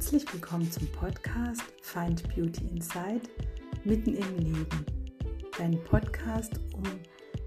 [0.00, 3.20] Herzlich willkommen zum Podcast Find Beauty Inside
[3.84, 4.86] mitten im Leben.
[5.58, 6.84] Dein Podcast, um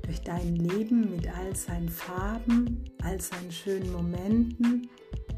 [0.04, 4.88] durch dein Leben mit all seinen Farben, all seinen schönen Momenten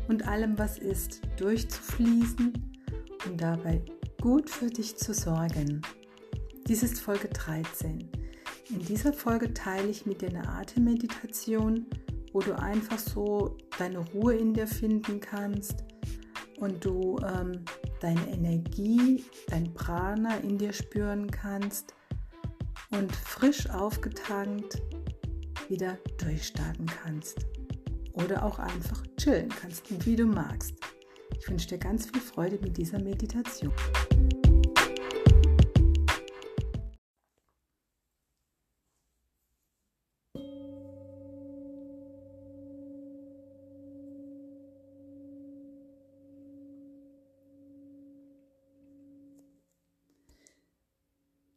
[0.10, 2.52] und allem, was ist, durchzufließen
[3.26, 3.82] und dabei
[4.22, 5.82] gut für dich zu sorgen.
[6.68, 8.10] Dies ist Folge 13.
[8.72, 11.86] In dieser Folge teile ich mit dir eine Atemmeditation,
[12.34, 15.86] wo du einfach so deine Ruhe in dir finden kannst
[16.60, 17.64] und du ähm,
[18.00, 21.94] deine Energie, dein Prana in dir spüren kannst
[22.92, 24.82] und frisch aufgetankt
[25.70, 27.46] wieder durchstarten kannst.
[28.14, 30.74] Oder auch einfach chillen kannst, wie du magst.
[31.38, 33.74] Ich wünsche dir ganz viel Freude mit dieser Meditation.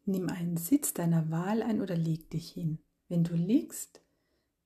[0.08, 2.78] Nimm einen Sitz deiner Wahl ein oder leg dich hin.
[3.08, 4.00] Wenn du liegst,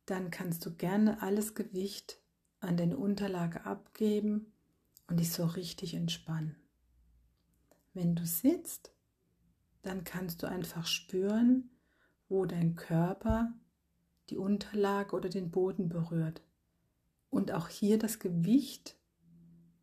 [0.07, 2.23] dann kannst du gerne alles Gewicht
[2.61, 4.53] an deine Unterlage abgeben
[5.09, 6.55] und dich so richtig entspannen.
[7.93, 8.95] Wenn du sitzt,
[9.83, 11.71] dann kannst du einfach spüren,
[12.29, 13.53] wo dein Körper
[14.31, 16.41] die Unterlage oder den Boden berührt
[17.31, 18.97] und auch hier das Gewicht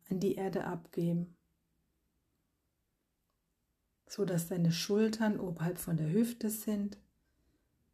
[0.08, 1.36] an die Erde abgeben
[4.10, 6.98] so dass deine Schultern oberhalb von der Hüfte sind,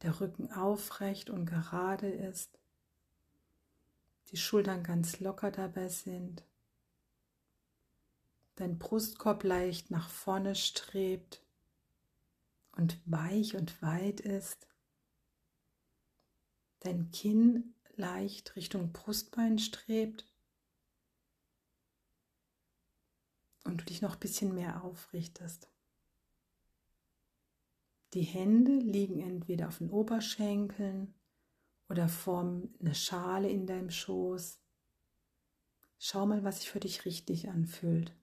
[0.00, 2.58] der Rücken aufrecht und gerade ist,
[4.30, 6.42] die Schultern ganz locker dabei sind,
[8.54, 11.42] dein Brustkorb leicht nach vorne strebt
[12.72, 14.66] und weich und weit ist,
[16.80, 20.26] dein Kinn leicht Richtung Brustbein strebt
[23.64, 25.68] und du dich noch ein bisschen mehr aufrichtest.
[28.16, 31.12] Die Hände liegen entweder auf den Oberschenkeln
[31.90, 34.58] oder formen eine Schale in deinem Schoß.
[35.98, 38.16] Schau mal, was sich für dich richtig anfühlt.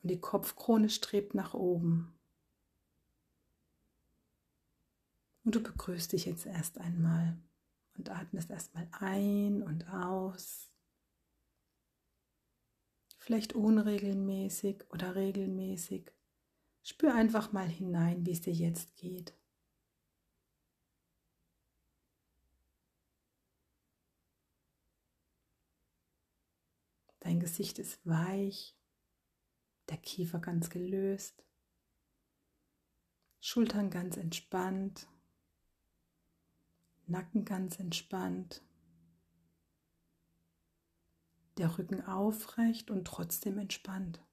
[0.00, 2.16] Und die Kopfkrone strebt nach oben.
[5.42, 7.36] Und du begrüßt dich jetzt erst einmal
[7.96, 10.70] und atmest erstmal ein und aus.
[13.18, 16.12] Vielleicht unregelmäßig oder regelmäßig.
[16.88, 19.34] Spür einfach mal hinein, wie es dir jetzt geht.
[27.20, 28.74] Dein Gesicht ist weich,
[29.90, 31.44] der Kiefer ganz gelöst,
[33.38, 35.08] Schultern ganz entspannt,
[37.06, 38.62] Nacken ganz entspannt,
[41.58, 44.26] der Rücken aufrecht und trotzdem entspannt.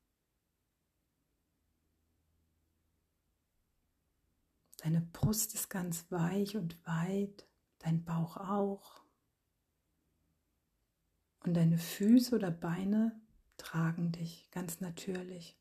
[4.85, 7.47] Deine Brust ist ganz weich und weit,
[7.79, 9.01] dein Bauch auch.
[11.39, 13.19] Und deine Füße oder Beine
[13.57, 15.57] tragen dich ganz natürlich.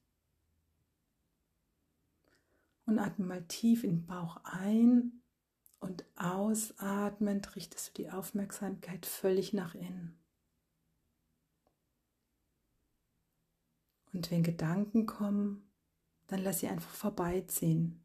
[2.84, 5.22] Und atme mal tief in den Bauch ein
[5.80, 10.22] und ausatmend richtest du die Aufmerksamkeit völlig nach innen.
[14.12, 15.72] Und wenn Gedanken kommen,
[16.26, 18.03] dann lass sie einfach vorbeiziehen.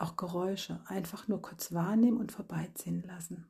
[0.00, 3.46] Auch Geräusche einfach nur kurz wahrnehmen und vorbeiziehen lassen.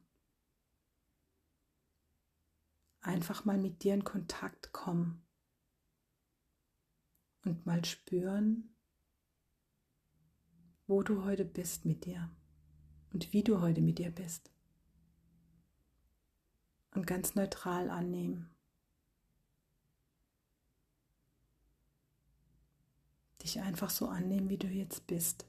[3.03, 5.25] Einfach mal mit dir in Kontakt kommen
[7.44, 8.75] und mal spüren,
[10.88, 12.28] wo du heute bist mit dir
[13.12, 14.50] und wie du heute mit dir bist.
[16.97, 18.50] Und ganz neutral annehmen.
[23.41, 25.47] Dich einfach so annehmen, wie du jetzt bist.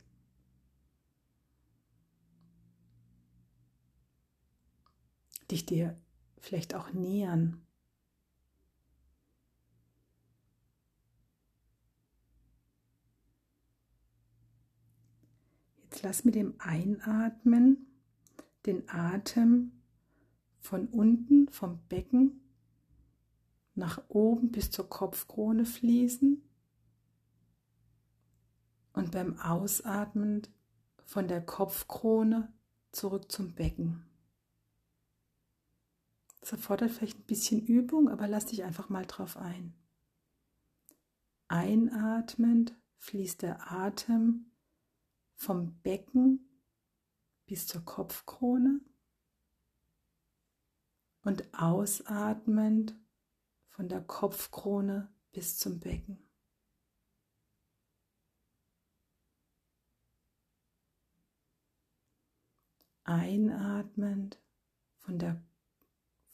[5.51, 5.99] Dich dir
[6.39, 7.61] vielleicht auch nähern.
[15.83, 17.87] Jetzt lass mit dem Einatmen
[18.65, 19.71] den Atem
[20.59, 22.41] von unten vom Becken
[23.75, 26.41] nach oben bis zur Kopfkrone fließen
[28.93, 30.43] und beim Ausatmen
[31.05, 32.53] von der Kopfkrone
[32.91, 34.10] zurück zum Becken.
[36.41, 39.73] Das erfordert vielleicht ein bisschen Übung, aber lass dich einfach mal drauf ein.
[41.47, 44.51] Einatmend fließt der Atem
[45.35, 46.47] vom Becken
[47.45, 48.81] bis zur Kopfkrone.
[51.23, 52.95] und ausatmend
[53.67, 56.17] von der Kopfkrone bis zum Becken.
[63.03, 64.39] Einatmend
[64.97, 65.43] von der,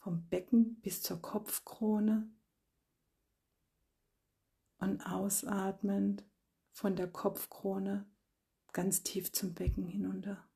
[0.08, 2.34] vom Becken bis zur Kopfkrone
[4.78, 6.24] und ausatmend
[6.72, 8.10] von der Kopfkrone
[8.72, 10.48] ganz tief zum Becken hinunter.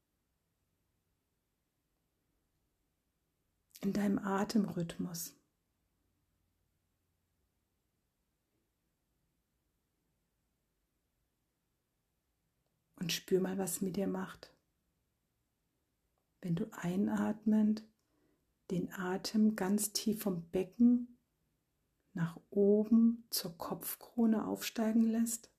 [3.82, 5.38] In deinem Atemrhythmus.
[12.96, 14.56] Und spür mal, was mit dir macht.
[16.40, 17.91] Wenn du einatmend
[18.72, 21.18] den Atem ganz tief vom Becken
[22.14, 25.52] nach oben zur Kopfkrone aufsteigen lässt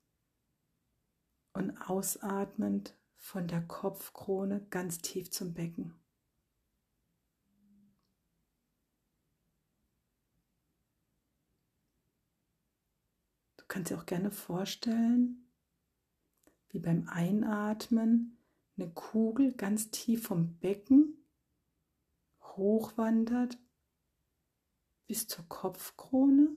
[1.54, 5.94] und ausatmend von der Kopfkrone ganz tief zum Becken.
[13.58, 15.52] Du kannst dir auch gerne vorstellen,
[16.70, 18.40] wie beim Einatmen
[18.76, 21.23] eine Kugel ganz tief vom Becken
[22.56, 23.58] hochwandert
[25.08, 26.56] bis zur Kopfkrone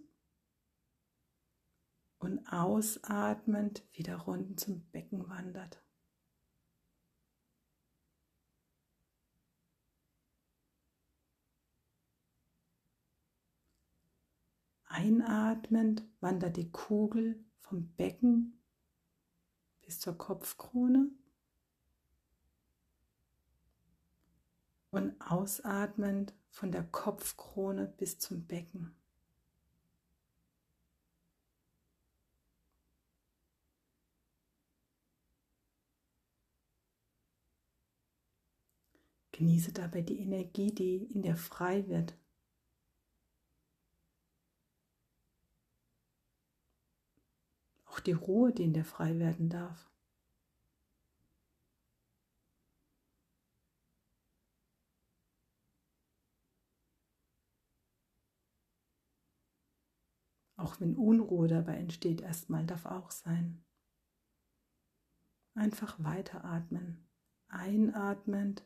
[2.18, 5.82] und ausatmend wieder rund zum Becken wandert.
[14.84, 18.64] Einatmend wandert die Kugel vom Becken
[19.82, 21.10] bis zur Kopfkrone
[24.96, 28.94] und ausatmend von der Kopfkrone bis zum Becken.
[39.32, 42.16] Genieße dabei die Energie, die in dir frei wird.
[47.84, 49.90] Auch die Ruhe, die in dir frei werden darf.
[60.66, 63.62] Auch wenn Unruhe dabei entsteht, erstmal darf auch sein.
[65.54, 67.06] Einfach weiteratmen.
[67.46, 68.64] Einatmend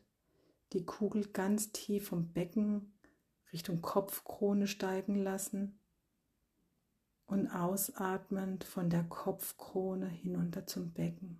[0.73, 2.94] die Kugel ganz tief vom Becken
[3.52, 5.79] Richtung Kopfkrone steigen lassen
[7.26, 11.38] und ausatmend von der Kopfkrone hinunter zum Becken.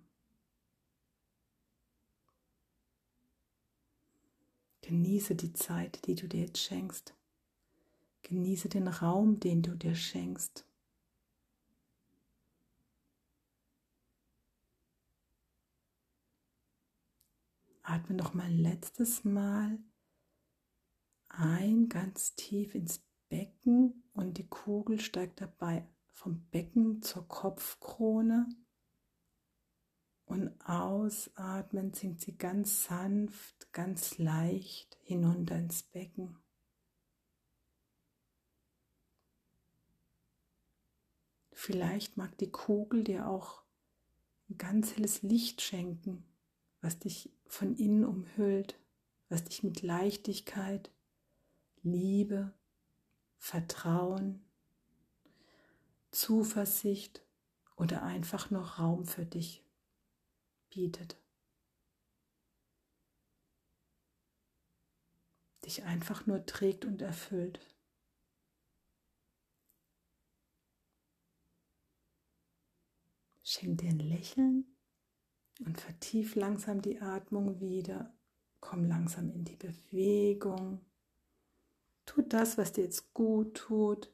[4.81, 7.15] Genieße die Zeit, die du dir jetzt schenkst.
[8.23, 10.65] Genieße den Raum, den du dir schenkst.
[17.83, 19.79] Atme noch mal ein letztes Mal
[21.29, 28.47] ein, ganz tief ins Becken und die Kugel steigt dabei vom Becken zur Kopfkrone.
[30.25, 36.40] Und ausatmen sinkt sie ganz sanft, ganz leicht hinunter ins Becken.
[41.63, 43.61] Vielleicht mag die Kugel dir auch
[44.49, 46.25] ein ganz helles Licht schenken,
[46.81, 48.79] was dich von innen umhüllt,
[49.29, 50.89] was dich mit Leichtigkeit,
[51.83, 52.51] Liebe,
[53.37, 54.43] Vertrauen,
[56.09, 57.21] Zuversicht
[57.75, 59.63] oder einfach nur Raum für dich
[60.71, 61.15] bietet.
[65.63, 67.59] Dich einfach nur trägt und erfüllt.
[73.61, 74.65] Schenk dir ein Lächeln
[75.63, 78.11] und vertief langsam die Atmung wieder.
[78.59, 80.83] Komm langsam in die Bewegung.
[82.07, 84.11] Tu das, was dir jetzt gut tut.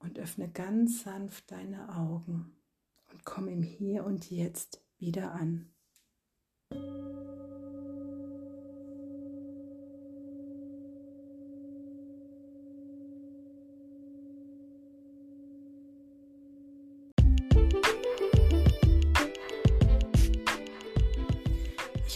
[0.00, 2.54] Und öffne ganz sanft deine Augen.
[3.10, 5.72] Und komm im Hier und Jetzt wieder an.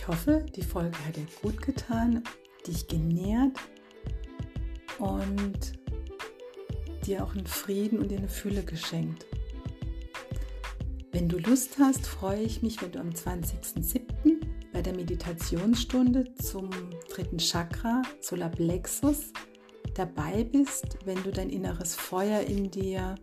[0.06, 2.22] Hoffe, die Folge hat dir gut getan,
[2.66, 3.58] dich genährt
[4.98, 5.72] und
[7.06, 9.26] dir auch einen Frieden und eine Fülle geschenkt.
[11.12, 14.40] Wenn du Lust hast, freue ich mich, wenn du am 20.07.
[14.72, 16.70] bei der Meditationsstunde zum
[17.12, 19.32] dritten Chakra, Solarplexus,
[19.94, 23.16] dabei bist, wenn du dein inneres Feuer in dir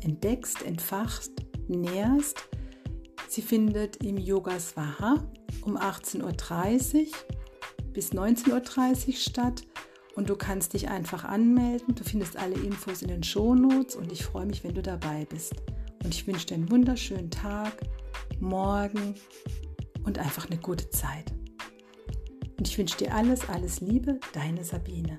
[0.00, 1.32] entdeckst, entfachst,
[1.68, 2.48] nährst.
[3.28, 5.22] Sie findet im Yoga Swaha
[5.64, 7.06] um 18.30 Uhr
[7.92, 9.62] bis 19.30 Uhr statt
[10.14, 11.94] und du kannst dich einfach anmelden.
[11.94, 15.54] Du findest alle Infos in den Shownotes und ich freue mich, wenn du dabei bist.
[16.02, 17.80] Und ich wünsche dir einen wunderschönen Tag,
[18.40, 19.14] morgen
[20.04, 21.32] und einfach eine gute Zeit.
[22.58, 25.18] Und ich wünsche dir alles, alles Liebe, deine Sabine.